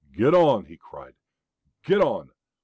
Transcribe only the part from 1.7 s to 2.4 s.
"get on!